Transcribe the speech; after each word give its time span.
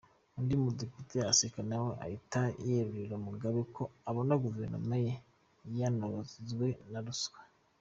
Undi 0.37 0.53
mudepite 0.63 1.17
aseka 1.31 1.61
nawe 1.69 1.91
ahita 2.05 2.41
yerurira 2.67 3.15
Mugabe 3.27 3.59
ko 3.75 3.83
abona 4.09 4.33
Guverinoma 4.43 4.95
ye 5.05 5.13
yamunzwe 5.79 6.67
na 6.91 6.99
Ruswa. 7.05 7.39